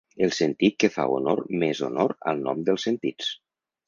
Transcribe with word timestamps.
El 0.27 0.31
sentit 0.35 0.77
que 0.83 0.89
fa 0.93 1.03
honor 1.17 1.41
més 1.63 1.81
honor 1.87 2.13
al 2.31 2.41
nom 2.47 2.65
dels 2.71 2.87
sentits. 2.89 3.29